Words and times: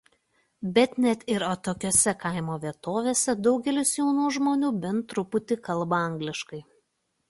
Bet 0.77 0.95
net 1.05 1.25
ir 1.33 1.45
atokiose 1.49 2.15
kaimo 2.25 2.57
vietovėse 2.65 3.37
daugelis 3.51 3.95
jaunų 4.01 4.35
žmonių 4.41 4.75
bent 4.89 5.11
truputį 5.15 5.63
kalba 5.71 6.07
angliškai. 6.13 6.69